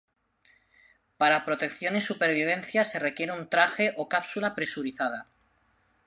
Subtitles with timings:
[1.19, 5.27] Para protección y supervivencia se requiere un traje o cápsula presurizada.